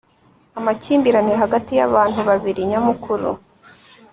[0.59, 3.29] Amakimbirane hagati yabantu babiri nyamukuru